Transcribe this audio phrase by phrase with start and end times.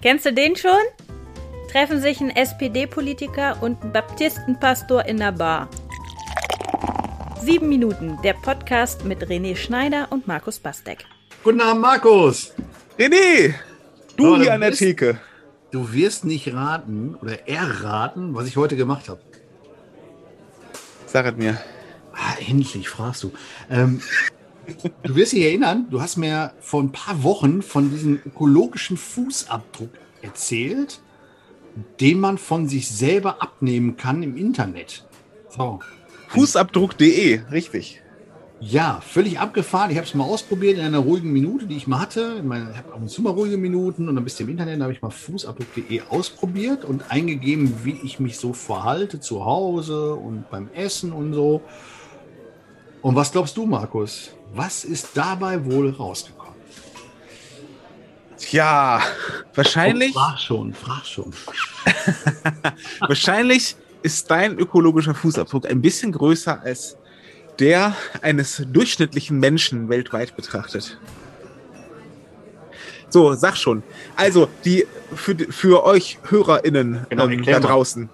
[0.00, 0.70] Kennst du den schon?
[1.72, 5.68] Treffen sich ein SPD-Politiker und ein Baptistenpastor in der Bar.
[7.42, 11.04] Sieben Minuten, der Podcast mit René Schneider und Markus Bastek.
[11.42, 12.54] Guten Abend, Markus.
[12.96, 13.54] René,
[14.16, 15.18] du Oh, hier du an der Theke.
[15.72, 19.20] Du wirst nicht raten oder erraten, was ich heute gemacht habe.
[21.06, 21.60] Sag es mir.
[22.12, 23.32] Ah, endlich fragst du.
[23.68, 24.00] Ähm,
[25.02, 29.90] du wirst dich erinnern, du hast mir vor ein paar Wochen von diesem ökologischen Fußabdruck
[30.22, 31.00] erzählt,
[32.00, 35.06] den man von sich selber abnehmen kann im Internet.
[35.48, 35.80] So.
[36.28, 38.02] Fußabdruck.de, richtig.
[38.60, 39.90] Ja, völlig abgefahren.
[39.92, 42.34] Ich habe es mal ausprobiert in einer ruhigen Minute, die ich mal hatte.
[42.38, 44.50] Ich, meine, ich habe ab und zu mal ruhige Minuten und dann bist du im
[44.50, 49.44] Internet, da habe ich mal fußabdruck.de ausprobiert und eingegeben, wie ich mich so verhalte zu
[49.44, 51.62] Hause und beim Essen und so.
[53.00, 54.32] Und was glaubst du, Markus?
[54.54, 56.54] Was ist dabei wohl rausgekommen?
[58.38, 59.00] Tja,
[59.54, 61.32] wahrscheinlich, Oh, frag schon, frag schon.
[63.00, 66.96] wahrscheinlich ist dein ökologischer Fußabdruck ein bisschen größer als
[67.58, 70.98] der eines durchschnittlichen Menschen weltweit betrachtet.
[73.10, 73.82] So, sag schon.
[74.16, 77.60] Also, die für, für euch HörerInnen Genau, ähm, da mal.
[77.60, 78.08] draußen.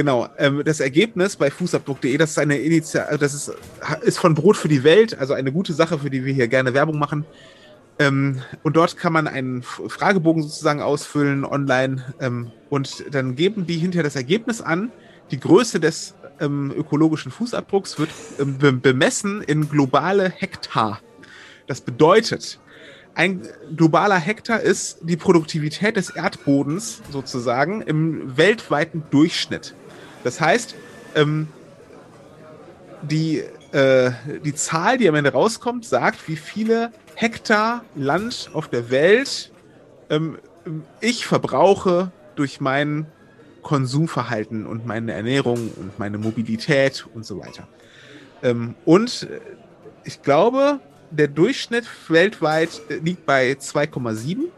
[0.00, 3.52] Genau, ähm, das Ergebnis bei fußabdruck.de, das ist eine Initial, das ist,
[4.00, 6.72] ist von Brot für die Welt, also eine gute Sache, für die wir hier gerne
[6.72, 7.26] Werbung machen.
[7.98, 13.76] Ähm, und dort kann man einen Fragebogen sozusagen ausfüllen online ähm, und dann geben die
[13.76, 14.90] hinterher das Ergebnis an.
[15.32, 21.00] Die Größe des ähm, ökologischen Fußabdrucks wird ähm, be bemessen in globale Hektar.
[21.66, 22.58] Das bedeutet,
[23.14, 23.42] ein
[23.76, 29.74] globaler Hektar ist die Produktivität des Erdbodens sozusagen im weltweiten Durchschnitt.
[30.24, 30.74] Das heißt,
[31.14, 31.48] ähm,
[33.02, 34.12] die, äh,
[34.44, 39.50] die Zahl, die am Ende rauskommt, sagt, wie viele Hektar Land auf der Welt
[40.10, 40.38] ähm,
[41.00, 43.06] ich verbrauche durch mein
[43.62, 47.68] Konsumverhalten und meine Ernährung und meine Mobilität und so weiter.
[48.42, 49.40] Ähm, und äh,
[50.04, 50.80] ich glaube,
[51.10, 54.48] der Durchschnitt weltweit äh, liegt bei 2,7.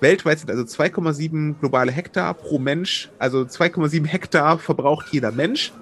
[0.00, 3.10] Weltweit sind also 2,7 globale Hektar pro Mensch.
[3.18, 5.72] Also 2,7 Hektar verbraucht jeder Mensch.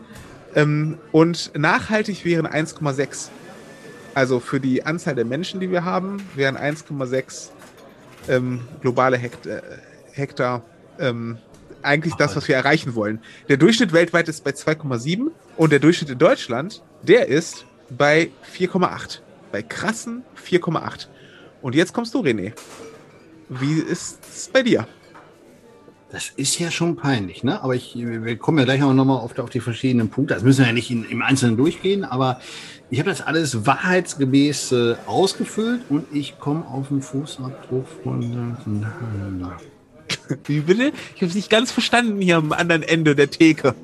[0.54, 3.28] Ähm, und nachhaltig wären 1,6.
[4.15, 7.50] Also für die Anzahl der Menschen, die wir haben, wären 1,6
[8.28, 9.60] ähm, globale Hekt äh,
[10.12, 10.62] Hektar
[10.98, 11.37] ähm,
[11.83, 13.21] eigentlich das, was wir erreichen wollen.
[13.48, 19.21] Der Durchschnitt weltweit ist bei 2,7 und der Durchschnitt in Deutschland, der ist bei 4,8.
[19.53, 21.06] Bei krassen 4,8.
[21.62, 22.53] Und jetzt kommst du, René.
[23.49, 24.87] Wie ist es bei dir?
[26.11, 27.62] Das ist ja schon peinlich, ne?
[27.62, 30.34] Aber ich, wir kommen ja gleich auch nochmal auf, auf die verschiedenen Punkte.
[30.34, 32.41] Das müssen wir ja nicht in, im Einzelnen durchgehen, aber
[32.91, 38.57] ich habe das alles wahrheitsgemäß äh, ausgefüllt und ich komme auf den Fußabdruck von.
[40.45, 40.93] Wie bitte?
[41.15, 43.75] Ich habe es nicht ganz verstanden hier am anderen Ende der Theke.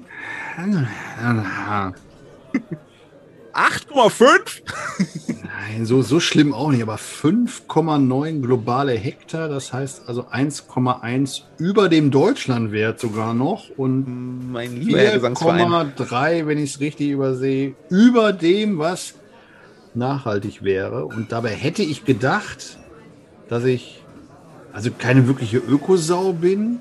[3.53, 5.32] 8,5?
[5.69, 11.89] Nein, so, so schlimm auch nicht, aber 5,9 globale Hektar, das heißt also 1,1 über
[11.89, 15.93] dem Deutschlandwert sogar noch und Mein lieber Herr Gesangsverein.
[15.97, 19.15] 4,3, wenn ich es richtig übersehe, über dem, was
[19.95, 21.05] nachhaltig wäre.
[21.05, 22.79] Und dabei hätte ich gedacht,
[23.49, 24.03] dass ich
[24.73, 26.81] also keine wirkliche Ökosau bin.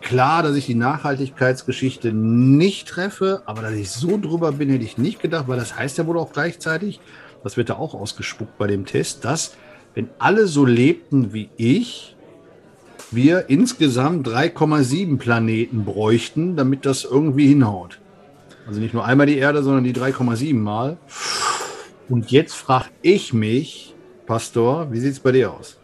[0.00, 4.98] Klar, dass ich die Nachhaltigkeitsgeschichte nicht treffe, aber dass ich so drüber bin, hätte ich
[4.98, 6.98] nicht gedacht, weil das heißt ja wohl auch gleichzeitig,
[7.42, 9.56] das wird da auch ausgespuckt bei dem Test, dass
[9.94, 12.16] wenn alle so lebten wie ich,
[13.10, 18.00] wir insgesamt 3,7 Planeten bräuchten, damit das irgendwie hinhaut.
[18.66, 20.96] Also nicht nur einmal die Erde, sondern die 3,7 Mal.
[22.08, 23.94] Und jetzt frage ich mich,
[24.26, 25.78] Pastor, wie sieht es bei dir aus?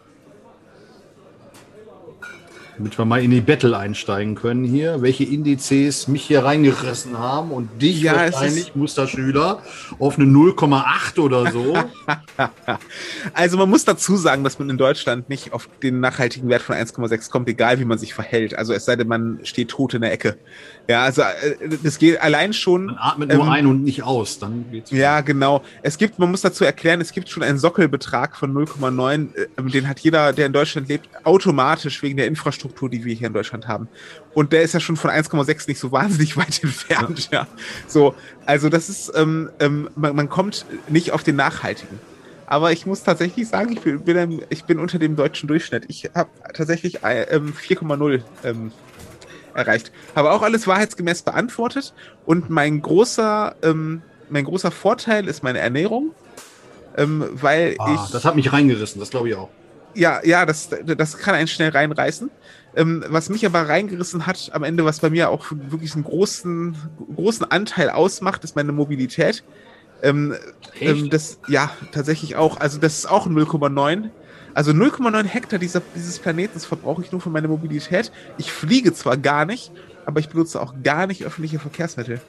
[2.79, 7.51] Damit wir mal in die Battle einsteigen können hier, welche Indizes mich hier reingerissen haben
[7.51, 9.61] und dich Ja, es wahrscheinlich, Musterschüler,
[9.99, 11.77] auf eine 0,8 oder so.
[13.33, 16.75] Also man muss dazu sagen, dass man in Deutschland nicht auf den nachhaltigen Wert von
[16.75, 18.57] 1,6 kommt, egal wie man sich verhält.
[18.57, 20.37] Also es sei denn, man steht tot in der Ecke.
[20.87, 22.85] Ja, also äh, das geht allein schon.
[22.85, 24.91] Man atmet nur Ähm, ein und nicht aus, dann geht's.
[24.91, 25.63] Ja, genau.
[25.81, 29.35] Es gibt, man muss dazu erklären, es gibt schon einen Sockelbetrag von 0,9.
[29.35, 33.27] äh, Den hat jeder, der in Deutschland lebt, automatisch wegen der Infrastruktur, die wir hier
[33.27, 33.87] in Deutschland haben.
[34.33, 37.29] Und der ist ja schon von 1,6 nicht so wahnsinnig weit entfernt.
[37.31, 37.47] Ja.
[37.87, 41.99] So, also das ist, ähm, ähm, man, man kommt nicht auf den nachhaltigen.
[42.45, 45.85] Aber ich muss tatsächlich sagen, ich bin, bin, ich bin unter dem deutschen Durchschnitt.
[45.87, 48.71] Ich habe tatsächlich äh, ähm, 4,0 ähm,
[49.53, 49.91] erreicht.
[50.15, 51.93] Habe auch alles wahrheitsgemäß beantwortet.
[52.25, 56.11] Und mein großer, ähm, mein großer Vorteil ist meine Ernährung.
[56.97, 58.11] Ähm, weil Ah, ich.
[58.11, 59.49] das hat mich reingerissen, das glaube ich auch.
[59.95, 62.29] Ja, ja, das, das kann einen schnell reinreißen.
[62.75, 66.77] Ähm, was mich aber reingerissen hat am Ende, was bei mir auch wirklich einen großen,
[67.15, 69.43] großen Anteil ausmacht, ist meine Mobilität.
[70.01, 70.35] Ähm,
[70.79, 72.57] ähm, das, ja, tatsächlich auch.
[72.57, 74.09] Also das ist auch 0,9.
[74.53, 78.11] Also 0,9 Hektar dieser, dieses Planetens verbrauche ich nur für meine Mobilität.
[78.37, 79.71] Ich fliege zwar gar nicht,
[80.05, 82.21] aber ich benutze auch gar nicht öffentliche Verkehrsmittel.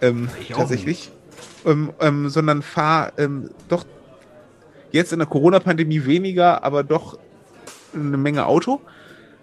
[0.00, 1.10] Ähm, tatsächlich.
[1.64, 3.84] Ähm, ähm, sondern fahre ähm, doch
[4.92, 7.18] jetzt in der Corona-Pandemie weniger, aber doch
[7.94, 8.80] eine Menge Auto.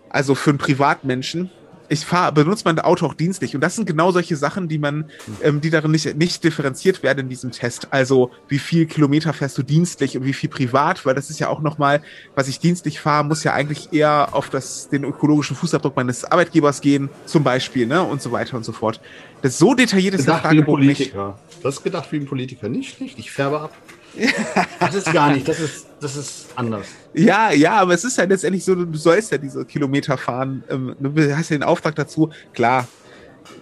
[0.10, 1.52] Also für einen Privatmenschen
[1.90, 3.56] ich fahre, benutze mein Auto auch dienstlich.
[3.56, 5.10] Und das sind genau solche Sachen, die man,
[5.42, 7.88] ähm, die darin nicht, nicht differenziert werden in diesem Test.
[7.92, 11.50] Also wie viel Kilometer fährst du dienstlich und wie viel privat, weil das ist ja
[11.50, 12.02] auch nochmal,
[12.36, 16.82] was ich dienstlich fahre, muss ja eigentlich eher auf das, den ökologischen Fußabdruck meines Arbeitgebers
[16.82, 19.02] gehen, zum Beispiel, ne, und so weiter und so fort.
[19.42, 21.40] Das ist so detailliert ist gedacht wie ein Politiker.
[21.50, 21.66] Nicht.
[21.66, 22.70] Das ist gedacht wie ein Politiker.
[22.70, 23.18] Nicht schlecht.
[23.18, 23.74] Ich färbe ab.
[24.80, 26.88] das ist gar nicht, das ist, das ist anders.
[27.14, 30.64] Ja, ja, aber es ist ja letztendlich so, du sollst ja diese Kilometer fahren.
[30.70, 32.30] Ähm, du hast ja den Auftrag dazu.
[32.54, 32.88] Klar,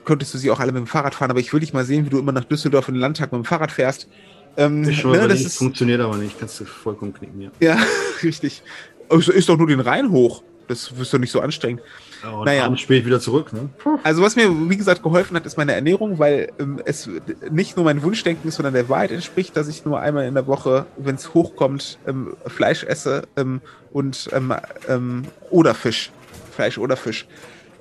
[0.06, 2.06] könntest du sie auch alle mit dem Fahrrad fahren, aber ich will dich mal sehen,
[2.06, 4.08] wie du immer nach Düsseldorf in den Landtag mit dem Fahrrad fährst.
[4.56, 7.52] Ähm, ich ne, das ist, funktioniert aber nicht, kannst du vollkommen knicken, ja.
[7.60, 7.78] Ja,
[8.24, 8.64] richtig.
[9.10, 10.44] Ist doch nur den Rhein hoch.
[10.68, 11.82] Das ist doch nicht so anstrengend.
[12.24, 12.76] Ja, und naja.
[12.78, 13.54] spät wieder zurück.
[13.54, 13.70] Ne?
[14.04, 17.10] Also was mir, wie gesagt, geholfen hat, ist meine Ernährung, weil ähm, es
[17.50, 20.48] nicht nur mein Wunschdenken ist, sondern der Wahrheit entspricht, dass ich nur einmal in der
[20.48, 23.62] Woche, wenn es hochkommt, ähm, Fleisch esse ähm,
[23.92, 24.54] und ähm,
[24.88, 26.12] ähm, oder Fisch.
[26.52, 27.28] Fleisch oder Fisch.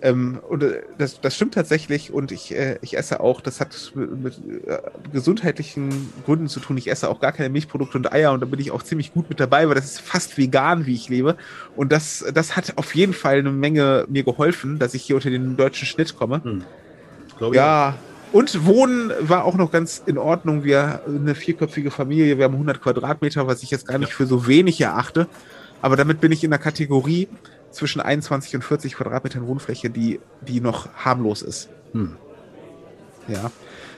[0.03, 3.93] Ähm, und äh, das, das stimmt tatsächlich und ich, äh, ich esse auch, das hat
[3.95, 4.35] mit,
[4.67, 4.79] äh,
[5.13, 6.77] gesundheitlichen Gründen zu tun.
[6.77, 9.29] Ich esse auch gar keine Milchprodukte und Eier und da bin ich auch ziemlich gut
[9.31, 11.37] mit dabei, weil das ist fast vegan, wie ich lebe.
[11.77, 15.31] Und das, das hat auf jeden Fall eine Menge mir geholfen, dass ich hier unter
[15.31, 16.43] den deutschen Schnitt komme.
[16.45, 16.65] Hm.
[17.53, 17.95] Ja.
[18.33, 20.65] Und Wohnen war auch noch ganz in Ordnung.
[20.65, 24.47] Wir eine vierköpfige Familie, wir haben 100 Quadratmeter, was ich jetzt gar nicht für so
[24.47, 25.27] wenig erachte.
[25.81, 27.29] Aber damit bin ich in der Kategorie,
[27.77, 31.69] zwischen 21 und 40 Quadratmetern Wohnfläche, die, die noch harmlos ist.
[31.93, 32.17] Hm.
[33.29, 33.51] Ja.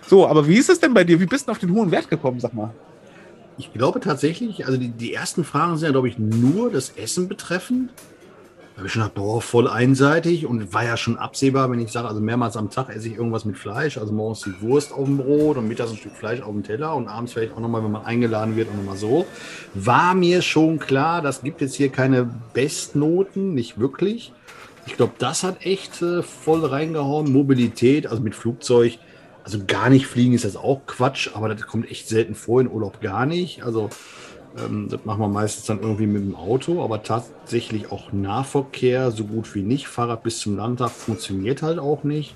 [0.06, 1.20] So, aber wie ist es denn bei dir?
[1.20, 2.74] Wie bist du auf den hohen Wert gekommen, sag mal?
[3.56, 7.28] Ich glaube tatsächlich, also die, die ersten Fragen sind ja, glaube ich, nur das Essen
[7.28, 7.90] betreffend
[8.78, 12.06] habe ich schon gedacht, boah, voll einseitig und war ja schon absehbar, wenn ich sage,
[12.06, 15.16] also mehrmals am Tag esse ich irgendwas mit Fleisch, also morgens die Wurst auf dem
[15.16, 17.90] Brot und mittags ein Stück Fleisch auf dem Teller und abends vielleicht auch nochmal, wenn
[17.90, 19.26] man eingeladen wird und nochmal so.
[19.74, 24.32] War mir schon klar, das gibt jetzt hier keine Bestnoten, nicht wirklich.
[24.86, 27.32] Ich glaube, das hat echt äh, voll reingehauen.
[27.32, 29.00] Mobilität, also mit Flugzeug,
[29.42, 32.70] also gar nicht fliegen ist das auch Quatsch, aber das kommt echt selten vor in
[32.70, 33.64] Urlaub gar nicht.
[33.64, 33.90] Also
[34.88, 39.54] das machen wir meistens dann irgendwie mit dem Auto, aber tatsächlich auch Nahverkehr so gut
[39.54, 39.88] wie nicht.
[39.88, 42.34] Fahrrad bis zum Landtag funktioniert halt auch nicht.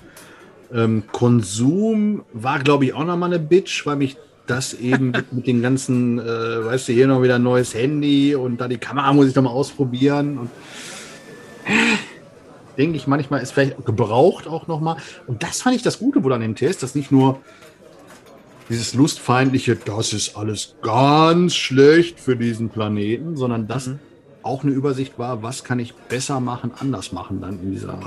[0.72, 4.16] Ähm, Konsum war, glaube ich, auch nochmal eine Bitch, weil mich
[4.46, 8.34] das eben mit, mit den ganzen, äh, weißt du, hier noch wieder ein neues Handy
[8.34, 10.50] und da die Kamera muss ich doch mal ausprobieren und
[11.66, 14.96] äh, denke ich manchmal ist vielleicht gebraucht auch nochmal.
[15.26, 17.40] Und das fand ich das Gute wohl an dem Test, dass nicht nur
[18.68, 23.98] dieses lustfeindliche, das ist alles ganz schlecht für diesen Planeten, sondern das mhm.
[24.42, 27.98] auch eine Übersicht war, was kann ich besser machen, anders machen, dann in dieser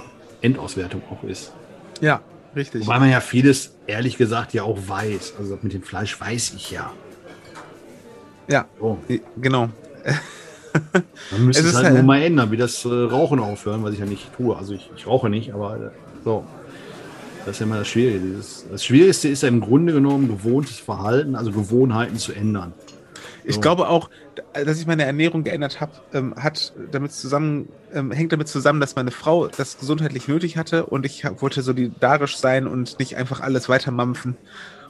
[0.42, 1.54] Endauswertung auch ist.
[2.02, 2.22] Ja,
[2.56, 2.88] richtig.
[2.88, 5.36] Weil man ja vieles, ehrlich gesagt, ja auch weiß.
[5.40, 6.92] Also mit dem Fleisch weiß ich ja.
[8.48, 8.98] Ja, oh.
[9.38, 9.70] genau.
[11.32, 13.94] Man müsste es, es halt, halt nur mal ändern, wie das äh, Rauchen aufhören, was
[13.94, 14.56] ich ja nicht tue.
[14.56, 15.90] Also ich, ich rauche nicht, aber äh,
[16.24, 16.46] so.
[17.46, 18.38] Das ist ja immer das Schwierige.
[18.72, 22.74] Das Schwierigste ist ja im Grunde genommen gewohntes Verhalten, also Gewohnheiten zu ändern.
[23.44, 23.62] Ich so.
[23.62, 24.10] glaube auch,
[24.54, 28.96] dass ich meine Ernährung geändert habe, ähm, hat damit zusammen, ähm, hängt damit zusammen, dass
[28.96, 33.70] meine Frau das gesundheitlich nötig hatte und ich wollte solidarisch sein und nicht einfach alles
[33.70, 34.36] weitermampfen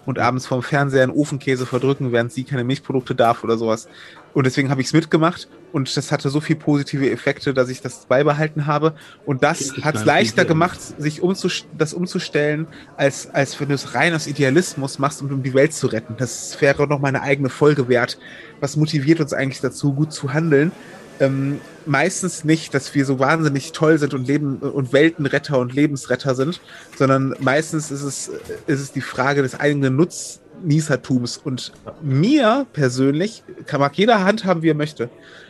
[0.06, 3.90] und abends vorm Fernseher einen Ofenkäse verdrücken, während sie keine Milchprodukte darf oder sowas.
[4.36, 7.80] Und deswegen habe ich es mitgemacht und das hatte so viele positive Effekte, dass ich
[7.80, 8.94] das beibehalten habe.
[9.26, 13.96] Und das hat es leichter gemacht, sich umzust das umzustellen, als, als wenn du es
[13.96, 16.16] rein aus Idealismus machst, um, um die Welt zu retten.
[16.18, 18.18] Das wäre noch meine eigene Folge wert.
[18.60, 20.74] Was motiviert uns eigentlich dazu, gut zu handeln?
[21.20, 26.36] Ähm, meistens nicht, dass wir so wahnsinnig toll sind und Leben und Weltenretter und Lebensretter
[26.36, 26.62] sind,
[26.98, 28.28] sondern meistens ist es,
[28.68, 31.38] ist es die Frage des eigenen Nutznießertums.
[31.38, 35.10] Und mir persönlich, kann mag jeder handhaben, wie er möchte,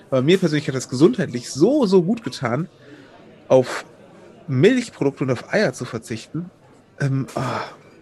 [0.10, 2.69] aber mir persönlich hat das gesundheitlich so, so gut getan,
[3.48, 3.86] auf
[4.48, 6.50] Milchprodukte und auf Eier zu verzichten.
[7.00, 7.41] Ähm, oh.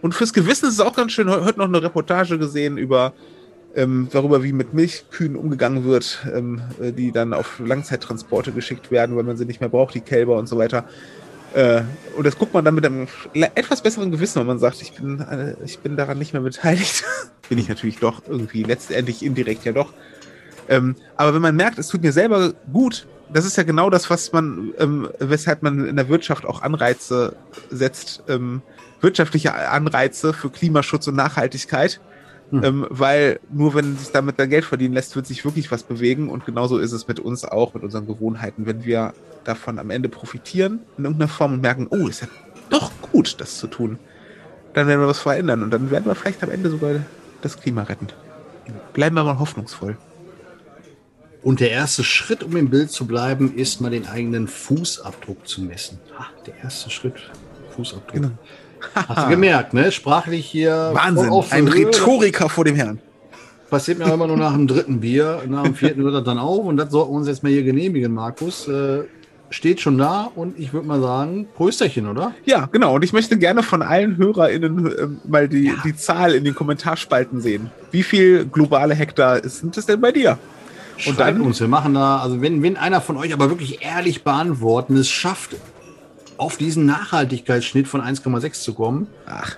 [0.02, 3.14] Und fürs Gewissen ist es auch ganz schön, heute noch eine Reportage gesehen über
[3.74, 9.16] ähm, darüber, wie mit Milchkühen umgegangen wird, ähm, äh, die dann auf Langzeittransporte geschickt werden,
[9.16, 10.84] weil man sie nicht mehr braucht, die Kälber und so weiter.
[11.54, 11.82] Äh,
[12.16, 15.20] und das guckt man dann mit einem etwas besseren Gewissen, wenn man sagt, ich bin,
[15.20, 17.04] äh, ich bin daran nicht mehr beteiligt.
[17.48, 19.92] bin ich natürlich doch irgendwie letztendlich indirekt ja doch.
[20.68, 24.10] Ähm, aber wenn man merkt, es tut mir selber gut, das ist ja genau das,
[24.10, 27.36] was man, ähm, weshalb man in der Wirtschaft auch Anreize
[27.70, 28.62] setzt, ähm,
[29.00, 32.00] wirtschaftliche Anreize für Klimaschutz und Nachhaltigkeit.
[32.50, 32.64] Hm.
[32.64, 36.28] Ähm, weil nur wenn sich damit dann Geld verdienen lässt, wird sich wirklich was bewegen.
[36.28, 38.66] Und genauso ist es mit uns auch, mit unseren Gewohnheiten.
[38.66, 42.28] Wenn wir davon am Ende profitieren in irgendeiner Form und merken, oh, ist ja
[42.70, 43.98] doch gut, das zu tun,
[44.74, 45.62] dann werden wir was verändern.
[45.62, 47.00] Und dann werden wir vielleicht am Ende sogar
[47.42, 48.08] das Klima retten.
[48.92, 49.96] Bleiben wir mal hoffnungsvoll.
[51.42, 55.60] Und der erste Schritt, um im Bild zu bleiben, ist mal den eigenen Fußabdruck zu
[55.60, 55.98] messen.
[56.18, 57.30] Ha, der erste Schritt,
[57.76, 58.14] Fußabdruck.
[58.14, 58.30] Genau.
[58.94, 59.92] Hast du gemerkt, ne?
[59.92, 60.90] Sprachlich hier.
[60.92, 61.86] Wahnsinn, ein Höhe.
[61.86, 63.00] Rhetoriker vor dem Herrn.
[63.70, 65.42] Passiert mir immer nur nach dem dritten Bier.
[65.48, 66.64] Nach dem vierten hört er dann auf.
[66.64, 68.68] Und das sollten wir uns jetzt mal hier genehmigen, Markus.
[68.68, 69.04] Äh,
[69.50, 72.32] steht schon da und ich würde mal sagen, Prösterchen, oder?
[72.44, 72.94] Ja, genau.
[72.94, 75.74] Und ich möchte gerne von allen HörerInnen äh, mal die, ja.
[75.84, 77.70] die Zahl in den Kommentarspalten sehen.
[77.90, 80.38] Wie viel globale Hektar sind es denn bei dir?
[81.06, 84.22] Und dann uns, wir machen da, also wenn, wenn einer von euch aber wirklich ehrlich
[84.22, 85.56] beantworten es schafft,
[86.36, 89.06] auf diesen Nachhaltigkeitsschnitt von 1,6 zu kommen.
[89.26, 89.56] Ach.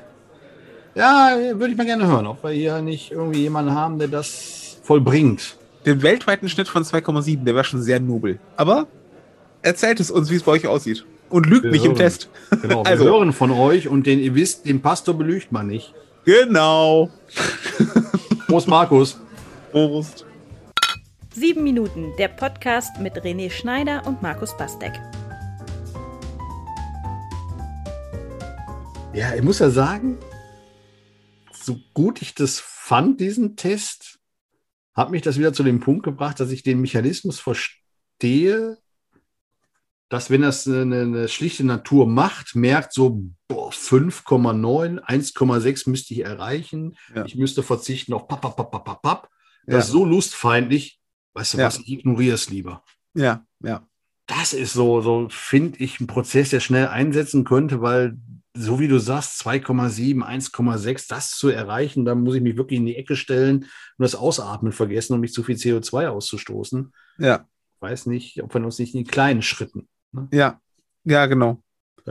[0.94, 4.78] Ja, würde ich mal gerne hören, ob wir hier nicht irgendwie jemanden haben, der das
[4.82, 5.56] vollbringt.
[5.84, 8.38] Den weltweiten Schnitt von 2,7, der wäre schon sehr nobel.
[8.56, 8.86] Aber
[9.62, 11.04] erzählt es uns, wie es bei euch aussieht.
[11.28, 11.92] Und lügt wir nicht hören.
[11.92, 12.28] im Test.
[12.62, 13.04] Genau, wir also.
[13.04, 15.92] hören von euch und den, ihr wisst, den Pastor belügt man nicht.
[16.24, 17.10] Genau.
[18.48, 19.20] Prost, Markus.
[19.72, 20.24] Prost.
[21.34, 24.92] Sieben Minuten, der Podcast mit René Schneider und Markus Bastek.
[29.16, 30.18] Ja, ich muss ja sagen,
[31.50, 34.18] so gut ich das fand, diesen Test,
[34.92, 38.76] hat mich das wieder zu dem Punkt gebracht, dass ich den Mechanismus verstehe,
[40.10, 46.94] dass wenn das eine, eine schlichte Natur macht, merkt so 5,9, 1,6 müsste ich erreichen.
[47.14, 47.24] Ja.
[47.24, 49.30] Ich müsste verzichten auf papp, papp, papp, papp, papp.
[49.64, 49.78] Das ja.
[49.78, 51.00] ist so lustfeindlich.
[51.32, 51.66] Weißt du ja.
[51.68, 52.84] was, ich ignoriere es lieber.
[53.14, 53.88] Ja, ja.
[54.46, 58.16] Das ist so, so finde ich, ein Prozess, der schnell einsetzen könnte, weil
[58.54, 62.86] so wie du sagst, 2,7, 1,6, das zu erreichen, da muss ich mich wirklich in
[62.86, 66.92] die Ecke stellen und das Ausatmen vergessen, um nicht zu viel CO2 auszustoßen.
[67.18, 67.48] Ja.
[67.80, 69.88] Weiß nicht, ob wir uns nicht in kleinen Schritten.
[70.12, 70.28] Ne?
[70.30, 70.60] Ja,
[71.02, 71.60] ja, genau.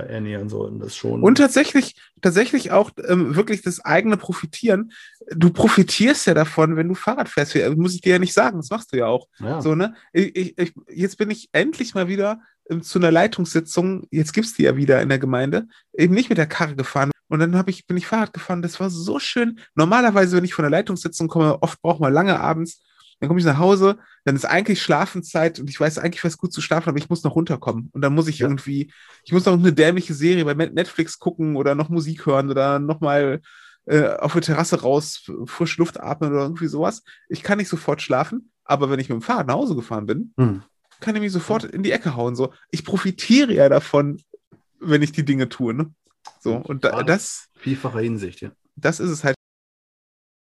[0.02, 1.24] Ernähren sollten, das schon.
[1.24, 4.92] Und tatsächlich, tatsächlich auch ähm, wirklich das eigene Profitieren.
[5.34, 7.56] Du profitierst ja davon, wenn du Fahrrad fährst.
[7.78, 9.28] Muss ich dir ja nicht sagen, das machst du ja auch.
[9.40, 9.62] Ja.
[9.62, 9.96] So, ne?
[10.14, 14.54] Ich, ich, jetzt bin ich endlich mal wieder ähm, zu einer Leitungssitzung, jetzt gibt es
[14.54, 17.12] die ja wieder in der Gemeinde, eben nicht mit der Karre gefahren.
[17.28, 18.62] Und dann hab ich, bin ich Fahrrad gefahren.
[18.62, 19.60] Das war so schön.
[19.74, 22.82] Normalerweise, wenn ich von der Leitungssitzung komme, oft braucht man lange abends.
[23.26, 26.54] Dann komme ich nach Hause, dann ist eigentlich Schlafenszeit und ich weiß eigentlich, was gut
[26.54, 27.90] zu schlafen, aber ich muss noch runterkommen.
[27.92, 28.48] Und dann muss ich ja.
[28.48, 28.92] irgendwie,
[29.24, 33.42] ich muss noch eine dämliche Serie bei Netflix gucken oder noch Musik hören oder nochmal
[33.86, 37.04] äh, auf der Terrasse raus, frische Luft atmen oder irgendwie sowas.
[37.30, 40.34] Ich kann nicht sofort schlafen, aber wenn ich mit dem Fahrrad nach Hause gefahren bin,
[40.38, 40.64] hm
[41.00, 42.36] kann ich mich sofort in die Ecke hauen.
[42.36, 44.22] So, ich profitiere ja davon,
[44.80, 45.74] wenn ich die Dinge tue.
[45.74, 45.94] Ne?
[46.40, 47.48] So, und da, das.
[47.56, 48.52] Vielfacher Hinsicht, ja.
[48.76, 49.36] Das ist es halt.